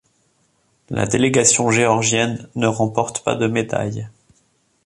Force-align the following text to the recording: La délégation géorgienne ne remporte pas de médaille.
La 0.89 1.05
délégation 1.05 1.69
géorgienne 1.69 2.49
ne 2.55 2.65
remporte 2.65 3.23
pas 3.23 3.35
de 3.35 3.45
médaille. 3.45 4.09